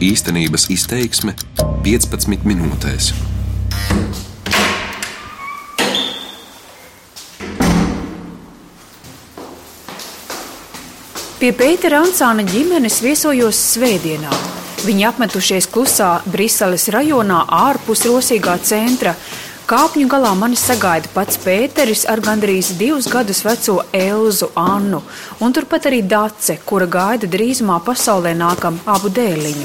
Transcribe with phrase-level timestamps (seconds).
[0.00, 1.34] Īstenības izteiksme
[1.84, 3.10] 15 minūtēs.
[11.36, 14.32] Pie Pētera Ansāna ģimenes viesojos Svētdienā.
[14.86, 19.12] Viņi apmetušies klusā Briseles rajonā ārpus rosīgā centra.
[19.70, 24.98] Kāpņu galā mani sagaida pats Pēteris ar gandrīz divus gadus veco Elzu Annu,
[25.38, 29.62] un turpat arī Dace, kura gaida drīzumā pasaulē nākam abu dēliņu.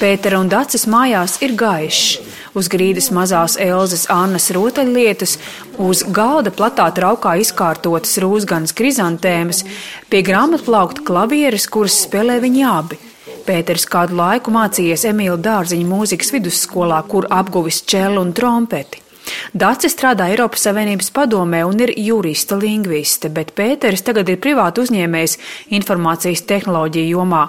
[0.00, 2.29] Pētera un Daces mājās ir gaišs.
[2.54, 5.36] Uz grīdas mazās Elzas Annas rotaļlietas,
[5.78, 9.62] uz galda platā traukā izkārtotas rūsganas krizantēmas,
[10.10, 12.98] pie grāmatplaukta klavieres, kuras spēlē viņi abi.
[13.46, 19.09] Pēters kādu laiku mācījies Emīļa Dārziņa mūzikas vidusskolā, kur apguvis čelu un trompeti.
[19.50, 25.36] Dāce strādā Eiropas Savienības padomē un ir jurista lingviste, bet Pēteris tagad ir privāti uzņēmējs
[25.74, 27.42] informācijas tehnoloģiju jomā.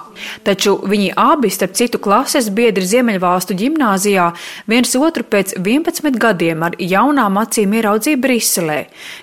[0.46, 4.32] Taču viņi abi, starp citu klases biedri Ziemeļvalstu ģimnāzijā,
[4.66, 8.80] viens otru pēc 11 gadiem ar jaunām acīm ieraudzīja Briselē,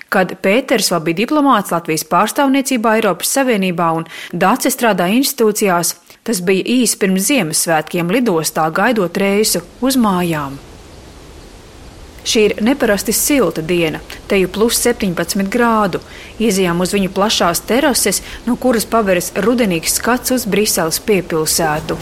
[0.08, 5.98] kad Pēters vēl bija diplomāts Latvijas pārstāvniecībā Eiropas Savienībā un Dāce strādā institūcijās.
[6.24, 10.58] Tas bija īsi pirms Ziemassvētkiem lidostā gaidot reisu uz mājām.
[12.24, 16.02] Šī ir neparasti silta diena, te jau plus 17 grādu.
[16.40, 21.96] Iezījām uz viņu plašās terases, no kuras paveras rudenīgs skats uz Briseles piepilsētu.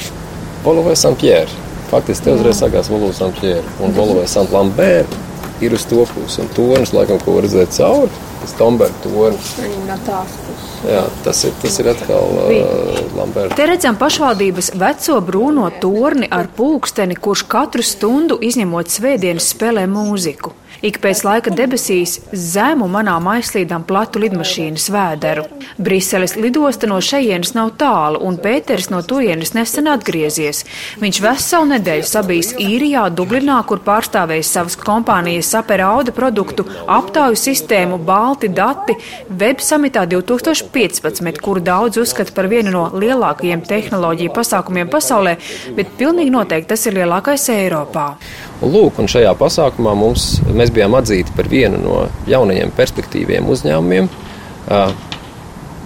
[0.65, 1.67] Volovē Saint-Pierre.
[1.89, 5.15] Faktiski te uzreiz sakās Volovē Saint-Pierre un Volovē Saint-Lambert
[5.63, 6.43] ir uz to pusi.
[6.43, 8.11] Un tornis, laikam, ko redzēt cauri,
[8.43, 9.55] tas Tomberga tornis.
[9.87, 10.48] no tās puses.
[10.87, 13.57] Jā, tas ir, tas ir atkal uh, Lamberts.
[13.59, 20.55] Te redzam pašvaldības veco brūno torni ar pulksteni, kurš katru stundu izņemot svētdienas spēlē mūziku.
[20.79, 25.43] Ik pēc laika debesīs zemu manām aizslīdām platu lidmašīnas vēderu.
[25.83, 30.63] Briseles lidosta no šejienes nav tālu, un Pēters no turienes nesen atgriezies.
[31.03, 38.47] Viņš veselu nedēļu sabijis īrijā, Dublinā, kur pārstāvējis savas kompānijas Saperauda produktu, aptāju sistēmu, balti
[38.47, 38.95] dati,
[39.41, 45.35] web samitā 2015, kuru daudz uzskata par vienu no lielākajiem tehnoloģiju pasākumiem pasaulē,
[45.75, 48.13] bet pilnīgi noteikti tas ir lielākais Eiropā.
[48.59, 54.09] Lūk, un šajā pasākumā mums, mēs bijām atzīti par vienu no jaunajiem perspektīviem uzņēmumiem.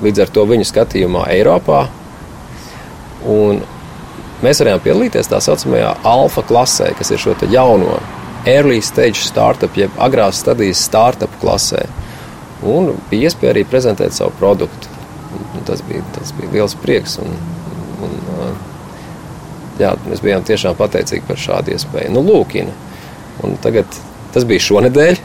[0.02, 1.82] Līdz ar to viņu skatījumā Eiropā.
[3.28, 3.60] Un
[4.42, 7.98] mēs varējām piedalīties tā saucamajā alfa klasē, kas ir šo jauno
[8.48, 11.84] early stage startup, jeb agrās stadijas startup klasē.
[12.64, 14.88] Un bija iespēja arī prezentēt savu produktu.
[15.52, 17.18] Un tas, bija, tas bija liels prieks.
[17.20, 17.36] Un,
[19.80, 22.12] jā, mēs bijām tiešām pateicīgi par šādu iespēju.
[22.14, 22.72] Nu, lūkina.
[23.46, 23.88] Un tagad
[24.34, 25.20] tas bija šonadēļ.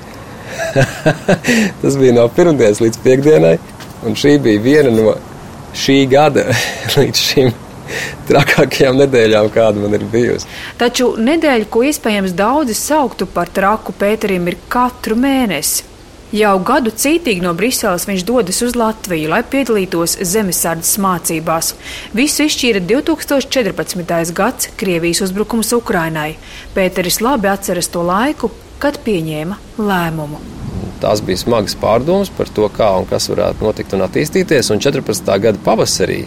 [1.84, 3.56] tas bija no pirmdienas līdz piekdienai.
[4.08, 5.16] Un šī bija viena no
[5.78, 6.48] šī gada
[6.98, 7.56] līdz šim
[8.28, 10.50] trakākajām nedēļām, kāda man ir bijusi.
[10.80, 15.87] Taču nedēļa, ko iespējams daudzi sauktu par traku Pēterim, ir katru mēnesi.
[16.36, 21.70] Jau gadu cītīgi no Briseles viņš dodas uz Latviju, lai piedalītos zemesardzes mācībās.
[22.12, 24.34] Visu izšķīra 2014.
[24.36, 26.34] gads Krievijas uzbrukums Ukrainai.
[26.76, 28.50] Pēteris labi atceras to laiku,
[28.84, 30.42] kad pieņēma lēmumu.
[31.00, 34.74] Tās bija smagas pārdomas par to, kā un kas varētu notikt un attīstīties.
[34.76, 35.32] Un 14.
[35.46, 36.26] gada pavasarī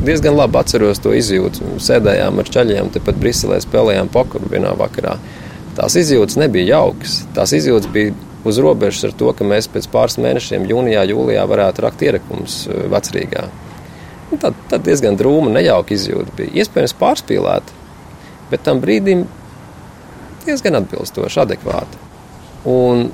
[0.00, 1.74] diezgan labi atceros to izjūtu.
[1.84, 5.18] Sēdējām ar ceļiem, tepat Briselē spēlējām pokeru vienā vakarā.
[5.76, 7.20] Tās izjūtas nebija jaukas.
[7.36, 11.84] Tās izjūtas bija uz robežas ar to, ka mēs pēc pāris mēnešiem, jūnijā, jūlijā, varētu
[11.84, 13.48] rakt ierakumus eh, vecrīgā.
[14.28, 16.52] Tad, tad diezgan drūma, nejauka izjūta bija.
[16.60, 17.76] Iespējams, pārspīlēta,
[18.50, 19.24] bet tam brīdim
[20.44, 22.04] diezgan atbilstoša, adekvāta.
[22.68, 23.08] Un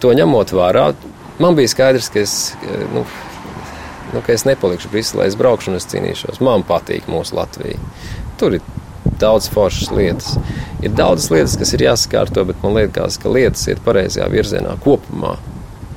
[0.00, 0.86] to ņemot vērā,
[1.42, 2.34] man bija skaidrs, ka es,
[2.94, 3.04] nu,
[4.14, 6.40] nu, ka es nepalikšu Briselē, es braukšu un es cīnīšos.
[6.44, 7.80] Man patīk mūsu Latvija.
[8.40, 8.64] Tur ir
[9.20, 10.34] daudz foršas lietas.
[10.82, 15.36] Ir daudzas lietas, kas ir jāsakārto, bet man liekas, ka lietas iet pareizajā virzienā kopumā.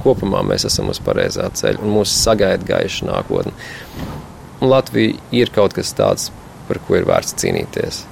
[0.01, 3.53] Kopumā mēs esam uz pareizā ceļa un mūs sagaida gaiša nākotne.
[4.61, 6.31] Latvija ir kaut kas tāds,
[6.67, 8.05] par ko ir vērts cīnīties.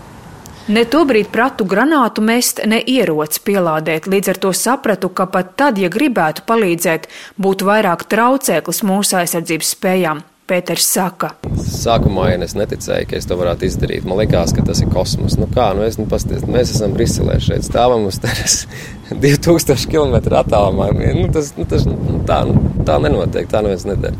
[0.69, 4.05] Ne tobrīd pratu granātu mest, ne ieroci pielādēt.
[4.05, 7.07] Līdz ar to sapratu, ka pat tad, ja gribētu palīdzēt,
[7.41, 10.21] būtu vairāk traucēklis mūsu aizsardzības spējām.
[10.49, 11.31] Pēters saka.
[11.61, 14.07] Sākumā ja es neticēju, ka es to varētu izdarīt.
[14.09, 15.37] Man liekas, ka tas ir kosmos.
[15.37, 18.63] Nu kā, nu es nu pasties, mēs esam Briselē šeit, stāvam uz teres
[19.25, 20.89] 2000 km attālumā.
[21.19, 24.17] Nu, tas, nu, tas, nu, tā, nu, tā nenotiek, tā neviens nedara.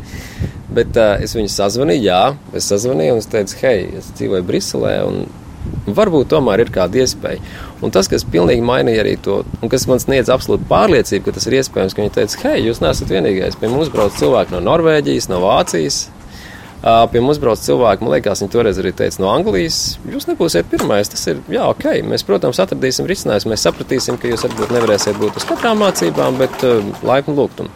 [0.70, 2.22] Bet uh, es viņu sazvanīju, jā,
[2.54, 5.24] es sazvanīju un es teicu, hei, es dzīvoju Briselē un
[5.90, 7.40] Varbūt tomēr ir kāda iespēja.
[7.84, 11.48] Un tas, kas pilnīgi mainīja arī to, un kas man sniedz absolūtu pārliecību, ka tas
[11.48, 13.58] ir iespējams, ka viņi teica, hei, jūs neesat vienīgais.
[13.60, 16.06] Pie mums brauc cilvēki no Norvēģijas, no Vācijas.
[16.80, 19.98] Pie mums brauc cilvēki, man liekas, viņi toreiz arī teica no Anglijas.
[20.08, 21.86] Jūs nebūsiet pirmais, tas ir, jā, ok.
[22.08, 23.52] Mēs, protams, atradīsim risinājumu.
[23.52, 27.68] Mēs sapratīsim, ka jūs varbūt nevarēsiet būt uz katrām mācībām, bet uh, laipni lūgtumu.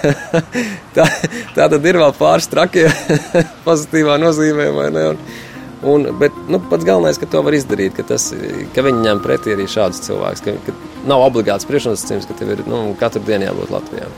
[0.96, 1.06] tā,
[1.56, 2.90] tā tad ir vēl pāris trakie
[3.68, 5.06] pozitīvā nozīmē, vai ne?
[5.14, 5.22] Un,
[5.80, 8.26] Un, bet nu, pats galvenais, ka to var izdarīt, ka, tas,
[8.74, 10.74] ka viņi ņem pretī arī šādus cilvēkus, ka, ka
[11.08, 14.10] nav obligāts priekšnosacījums, ka tev ir nu, katru dienu jābūt Latvijā.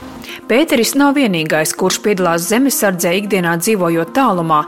[0.53, 4.59] Pēteris nav vienīgais, kurš piedalās zemesardzē ikdienā dzīvojot tālumā.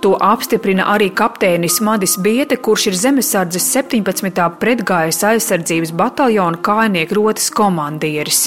[0.00, 4.40] To apstiprina arī kapteinis Madis Biete, kurš ir zemesardzes 17.
[4.62, 8.46] pretgājas aizsardzības bataljona kājnieku rotas komandieris.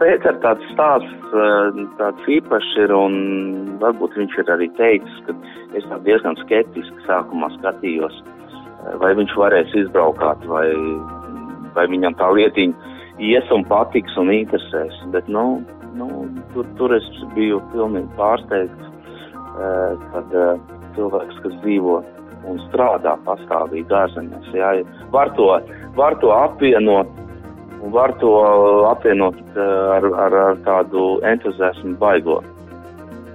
[0.00, 1.36] Pēters tāds stāsts
[2.00, 3.14] tāds īpašs ir, un
[3.84, 5.36] varbūt viņš ir arī teicis, ka
[5.78, 8.18] es diezgan skeptiski sākumā skatījos,
[9.04, 10.66] vai viņš varēs izbraukāt, vai,
[11.78, 14.98] vai viņam tā lietiņa ies un patiks un interesēs.
[15.14, 15.62] Bet, nu,
[15.98, 16.08] nu
[16.54, 18.90] tur, tur es biju pilnīgi pārsteigts,
[20.14, 20.32] kad
[20.96, 22.00] cilvēks, kas dzīvo
[22.50, 24.72] un strādā pastāvīgi ārzemēs, jā,
[25.14, 25.46] var to,
[25.96, 27.10] var to apvienot
[27.84, 28.32] un var to
[28.88, 29.60] apvienot eh,
[29.96, 32.40] ar, ar, ar tādu entuziasmu baigo.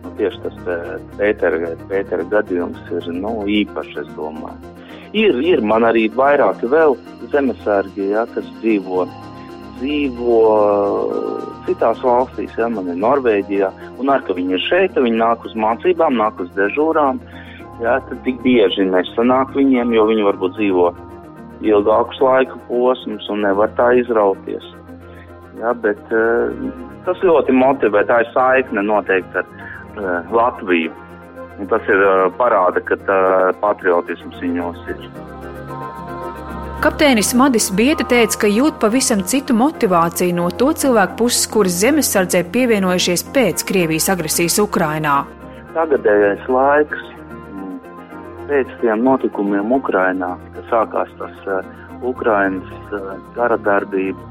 [0.03, 4.75] Nu, tieši tas eh, Pētera, Pētera gadījums ir nu, īpašs, es domāju.
[5.17, 6.97] Ir, ir man arī vairāki vēl
[7.33, 9.05] zemesargi, ja, kas dzīvo,
[9.79, 10.37] dzīvo
[11.67, 13.69] citās valstīs, ja, man ir Norvēģijā,
[14.01, 17.21] un ar ka viņi ir šeit, viņi nāk uz mācībām, nāk uz dežūrām,
[17.83, 20.89] ja, tad tik bieži nesanāk viņiem, jo viņi varbūt dzīvo
[21.65, 24.65] ilgākus laika posmus un nevar tā izrauties.
[25.59, 26.53] Ja, bet uh,
[27.07, 30.95] tas ļoti motivē, tā ir saikne noteikti ar uh, Latviju.
[31.59, 31.99] Un tas ir
[32.39, 32.95] parāda, ka
[33.59, 35.01] patriotisms viņos ir.
[36.79, 42.45] Kapteinis Madis Bieta teica, ka jūt pavisam citu motivāciju no to cilvēku puses, kuras zemesardzē
[42.53, 45.17] pievienojušies pēc Krievijas agresijas Ukrainā.
[45.75, 47.03] Tagadējais laiks
[48.47, 51.67] pēc tiem notikumiem Ukrainā, kad sākās tas uh,
[51.99, 54.23] Ukrainas uh, kara darbība,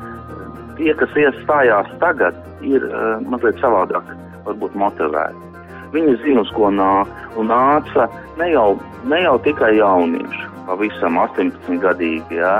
[0.80, 2.88] tie, kas iestājās tagad, ir
[3.28, 4.08] mazliet savādāk,
[4.48, 5.50] varbūt motivēti.
[5.92, 8.08] Viņi zina, uz ko un nāca
[8.40, 8.70] ne jau,
[9.04, 12.54] ne jau tikai jaunieši, pavisam 18 gadīgi, jā,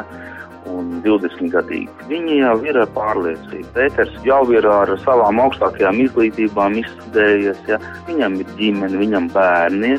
[0.68, 1.88] un 20 gadīgi.
[2.10, 3.68] Viņi jau ir ar pārliecību.
[3.76, 7.80] Pēters jau ir ar savām augstākajām izglītībām izstudējies, jā.
[8.08, 9.94] viņam ir ģimene, viņam bērni,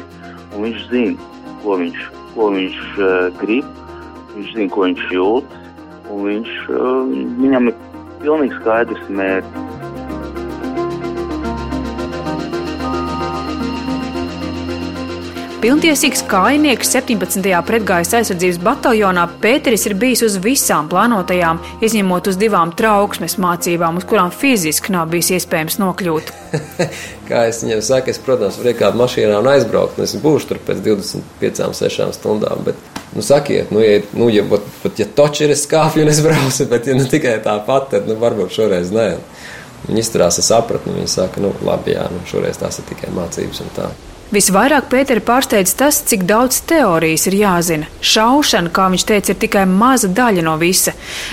[0.54, 1.32] un viņš zina,
[1.64, 2.04] ko viņš,
[2.36, 3.74] ko viņš uh, grib,
[4.36, 5.58] viņš zina, ko viņš jūt,
[6.10, 7.82] un viņš, uh, viņam ir
[8.24, 9.69] pilnīgi skaidrs mērķis.
[15.60, 17.44] Pilntiesīgs kājnieks 17.
[17.68, 24.06] pretgājas aizsardzības bataljonā Pēteris ir bijis uz visām plānotajām, izņemot uz divām trauksmes mācībām, uz
[24.08, 26.32] kurām fiziski nav bijis iespējams nokļūt.
[27.28, 30.62] Kā es viņiem saku, es, protams, varu iekāpt mašīnā un aizbraukt, un es būšu tur
[30.64, 32.64] pēc 25, 6 stundām.
[32.64, 32.80] Bet,
[33.12, 36.22] nu, sakiet, nu, ja, nu, ja, pat, pat, ja toči ir es kāpju un es
[36.24, 39.10] braucu, bet ja ne tikai tāpat, tad nu, varbūt šoreiz nē.
[39.90, 43.12] Viņi izturās, es sapratu, nu, viņi saka, nu, labi, jā, nu, šoreiz tās ir tikai
[43.12, 43.92] mācības un tā.
[44.30, 47.88] Visvairāk Pēteri pārsteidz tas, cik daudz teorijas ir jāzina.
[48.06, 50.92] Šaušana, kā viņš teica, ir tikai maza daļa no visa.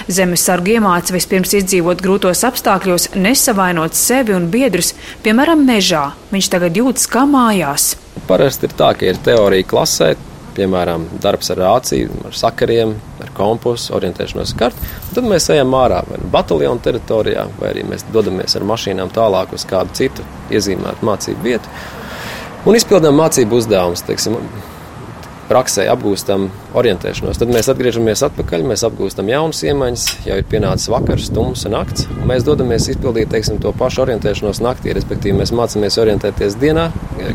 [0.09, 4.95] Zemesargu iemāca vispirms izdzīvot grūtos apstākļos, nesavainot sevi un biedrus,
[5.27, 6.07] piemēram, mežā.
[6.31, 7.99] Viņš tagad jūtas kā mājās.
[8.31, 10.09] Parasti ir tā, ka ir teorija klasē,
[10.57, 14.89] piemēram, darbs ar rāciju, ar sakariem, ar kompasu, orientēšanos kartu.
[15.13, 19.53] Tad mēs ejam ārā vai nu bataljonu teritorijā, vai arī mēs dodamies ar mašīnām tālāk
[19.53, 21.77] uz kādu citu iezīmētu mācību vietu
[22.67, 24.03] un izpildām mācību uzdevumus.
[25.47, 27.39] Praksē apgūstam orientēšanos.
[27.39, 32.09] Tad mēs atgriežamies atpakaļ, mēs apgūstam jaunas iemaņas, jau ir pienācis vakars, stums un nakts.
[32.17, 36.89] Un mēs dodamies izpildīt teiksim, to pašu orientēšanos naktī, respektīvi mēs mācāmies orientēties dienā,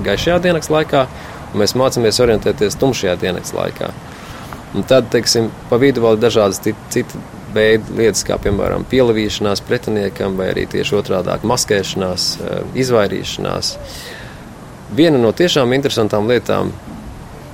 [0.03, 1.05] gaišajā dienas laikā,
[1.53, 3.93] un mēs mācāmies orientēties tumšajā dienas laikā.
[4.75, 7.15] Un tad, teiksim, pa vidu vēl dažādas citas
[7.55, 13.77] veidi lietas, kā piemēram pielavīšanās pretiniekam, vai arī tieši otrādi- maskēšanās, eh, izvairīšanās.
[14.91, 16.73] Viena no tiešām interesantām lietām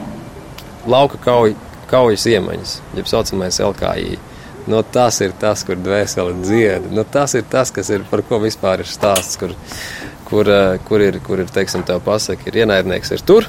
[0.93, 1.53] -lauka kauj,
[1.91, 4.17] kaujas iemaņas, jeb tā saucamais LKI.
[4.67, 6.89] No tas ir tas, kur dvēseli dzied.
[6.91, 9.53] No tas ir tas, kas ir par ko vispār ir stāsts, kur,
[10.25, 13.45] kur, eh, kur ir, kur ir teiksim, tā pasaka, ir ienaidnieks ir tur,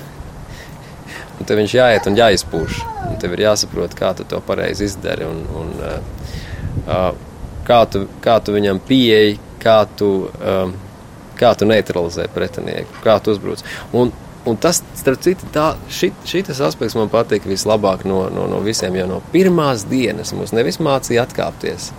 [1.40, 2.82] un tev viņš jāiet un jāizpūš.
[3.08, 7.14] Un tev ir jāsaprot, kā tu to pareizi izdari un, un uh,
[7.64, 10.28] kā, tu, kā tu viņam pieeji, kā tu.
[10.42, 10.87] Uh,
[11.38, 13.64] kā tu neutralizē pretinieku, kā tu uzbruc.
[13.92, 14.14] Un,
[14.48, 18.96] Un tas, starp citu, tā, šit, šitas aspekts man patīk vislabāk no, no, no visiem.
[18.96, 21.90] Jo no pirmās dienas mums nevis mācīja atkāpties,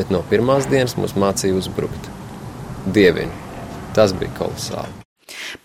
[0.00, 2.10] bet no pirmās dienas mums mācīja uzbrukt.
[2.88, 3.30] Dievini,
[3.94, 5.01] tas bija kolosāli.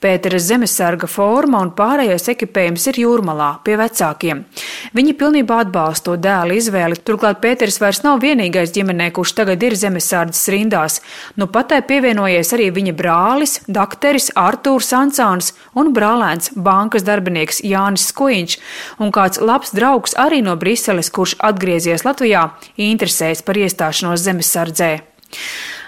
[0.02, 4.44] Pētera zemesarga forma un pārējais ekipējums ir jūrmalā pie vecākiem.
[4.98, 9.76] Viņi pilnībā atbalsta to dēla izvēli, turklāt Pēters vairs nav vienīgais ģimenē, kurš tagad ir
[9.80, 11.00] zemesardzes rindās.
[11.36, 18.58] Nu patai pievienojies arī viņa brālis, dakteris Artūrs Ansāns un brālēns bankas darbinieks Jānis Skojiņš
[19.04, 24.92] un kāds labs draugs arī no Briseles, kurš atgriezies Latvijā, interesēs par iestāšanos zemesardzē.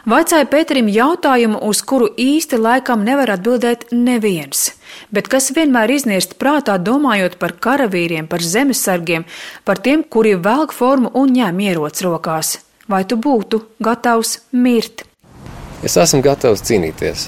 [0.07, 4.69] Vaicāja Pēterim jautājumu, uz kuru īsti laikam nevar atbildēt neviens,
[5.11, 9.25] bet kas vienmēr iznirst prātā domājot par karavīriem, par zemesargiem,
[9.67, 12.59] par tiem, kuri velk formu un ņem ierots rokās.
[12.87, 15.03] Vai tu būtu gatavs mirt?
[15.83, 17.27] Es esmu gatavs cīnīties.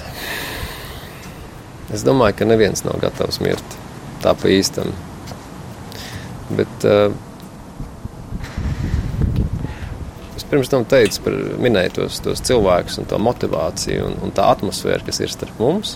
[1.92, 3.76] Es domāju, ka neviens nav gatavs mirt
[4.24, 4.94] tā pa īstam.
[6.56, 7.12] Bet uh,
[10.52, 15.06] pirms tam teicu par minēju tos, tos cilvēkus un to motivāciju un, un tā atmosfēru,
[15.06, 15.94] kas ir starp mums.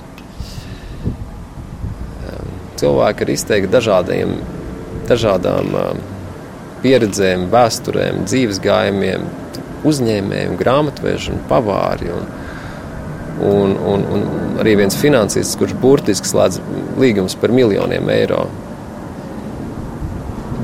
[2.24, 4.32] Ehm, cilvēki ir izteikti dažādiem,
[5.10, 6.00] dažādām ehm,
[6.80, 9.28] pieredzēm, vēsturēm, dzīves gājumiem,
[9.86, 12.08] uzņēmējiem, grāmatveži un pavāri.
[12.16, 12.24] Un,
[13.44, 14.22] un, un, un
[14.62, 16.62] arī viens finansists, kurš burtiski slēdz
[16.96, 18.46] līgumus par miljoniem eiro.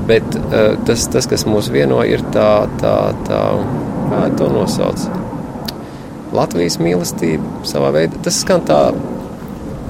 [0.07, 2.95] Bet uh, tas, tas, kas mūs vieno, ir tā, tā,
[3.27, 3.41] tā
[4.09, 5.05] kā to nosauc.
[6.33, 8.19] Latvijas mīlestība savā veidā.
[8.25, 8.79] Tas skan tā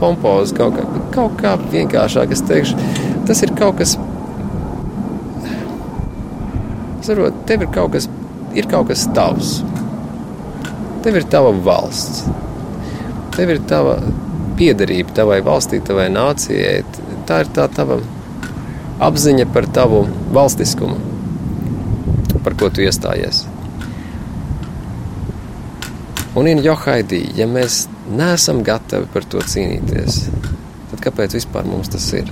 [0.02, 2.34] pompozi, kaut kā, kaut kā vienkāršāk.
[2.36, 2.80] Es teikšu,
[3.28, 3.96] tas ir kaut kas.
[7.04, 8.10] Sarot, tev ir kaut kas,
[8.56, 9.56] ir kaut kas tavs.
[11.04, 12.24] Tev ir tava valsts.
[13.36, 13.98] Tev ir tava
[14.60, 16.84] piederība tavai valstī, tavai nācijai.
[17.28, 17.98] Tā ir tā tava
[19.04, 20.06] apziņa par tavu
[20.36, 20.98] valstiskumu,
[22.44, 23.44] par ko tu iestājies.
[26.40, 30.24] Un in Johaidī, ja mēs neesam gatavi par to cīnīties,
[30.92, 32.32] tad kāpēc vispār mums tas ir?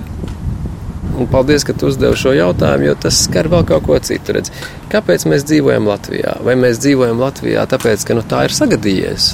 [1.12, 4.32] Un paldies, ka tu uzdevi šo jautājumu, jo tas skar vēl kaut ko citu.
[4.34, 4.50] Redz.
[4.90, 6.38] Kāpēc mēs dzīvojam Latvijā?
[6.42, 9.32] Vai mēs dzīvojam Latvijā tāpēc, ka nu, tā ir sagadījies?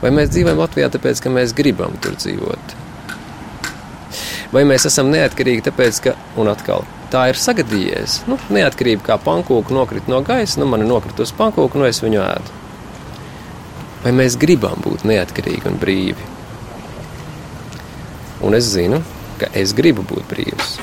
[0.00, 2.74] Vai mēs dzīvojam Latvijā tāpēc, ka mēs gribam tur dzīvot?
[4.50, 8.24] Vai mēs esam neatkarīgi tāpēc, ka, un atkal, tā ir sagadījies.
[8.30, 12.02] Nu, neatkarība kā pankūka nokrita no gaisa, nu man ir nokrita uz pankūku, nu es
[12.02, 12.58] viņu ēdu.
[14.04, 16.28] Vai mēs gribam būt neatkarīgi un brīvi?
[18.46, 19.02] Un es zinu,
[19.38, 20.78] ka es gribu būt brīvs.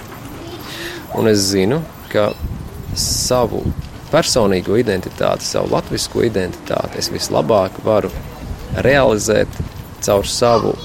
[1.17, 1.81] Un es zinu,
[2.11, 2.29] ka
[2.97, 3.63] savu
[4.11, 8.11] personīgo identitāti, savu latviešu identitāti es vislabāk varu
[8.85, 9.59] realizēt
[10.05, 10.75] caur savu,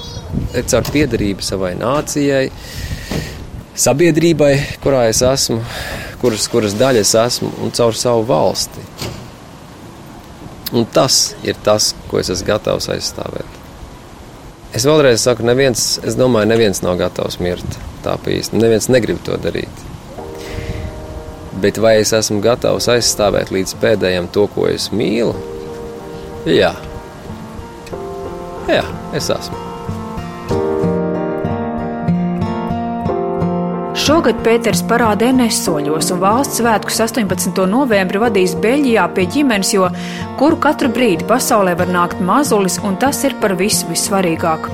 [0.69, 2.47] caur piedarību savai nācijai,
[3.79, 5.59] sabiedrībai, kurā es esmu,
[6.21, 8.85] kuras, kuras daļa es esmu, un caur savu valsti.
[10.73, 13.59] Un tas ir tas, ko es esmu gatavs aizstāvēt.
[14.73, 18.57] Es vēlreiz saku, neviens, es domāju, neviens nav gatavs mirt tā īsti.
[18.57, 19.83] Neviens negrib to darīt.
[21.61, 25.35] Bet vai es esmu gatavs aizstāvēt līdz pēdējiem to, ko es mīlu?
[26.49, 26.73] Jā,
[28.71, 29.72] Jā es esmu.
[34.03, 37.55] Šogad Pēters parādē nesoļos, un valsts svētkus 18.
[37.71, 39.85] novembri vadīs Beļģijā pie ģimenes, jo
[40.35, 44.67] kuru katru brīdi pasaulē var nākt mazulis, un tas ir par visu vissvarīgāk.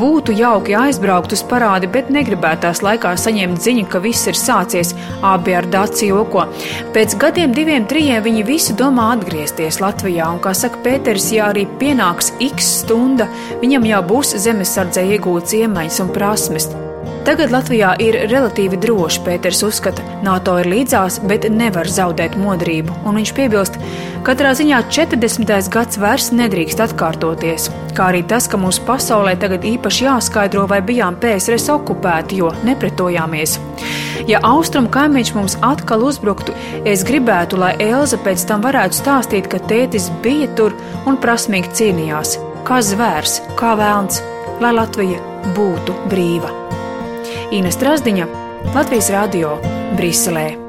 [0.00, 5.58] Būtu jauki aizbraukt uz parādi, bet negribētās laikā saņemt ziņu, ka viss ir sācies, abi
[5.58, 6.46] ar daci joko.
[6.96, 11.66] Pēc gadiem, diviem, trijiem viņi visi domā atgriezties Latvijā, un, kā saka Pēters, ja arī
[11.84, 13.28] pienāks x stunda,
[13.60, 16.72] viņam jau būs zemesardzē iegūts iemaņas un prasmes.
[17.24, 23.16] Tagad Latvijā ir relatīvi droši, Pēters uzskata, NATO ir līdzās, bet nevar zaudēt modrību, un
[23.16, 23.78] viņš piebilst,
[24.26, 25.70] katrā ziņā 40.
[25.72, 31.16] gads vairs nedrīkst atkārtoties, kā arī tas, ka mūsu pasaulē tagad īpaši jāskaidro, vai bijām
[31.22, 33.56] PSRS okupēti, jo nepretojāmies.
[34.28, 36.52] Ja austrumu kaimiņš mums atkal uzbruktu,
[36.84, 40.76] es gribētu, lai Elza pēc tam varētu stāstīt, ka tētis bija tur
[41.08, 42.36] un prasmīgi cīnījās,
[42.68, 44.20] kā zvērs, kā vēlns,
[44.60, 45.24] lai Latvija
[45.56, 46.63] būtu brīva.
[47.54, 48.26] Ines Trasdiņa,
[48.74, 49.54] Latvijas Rādio,
[49.94, 50.63] Briselē.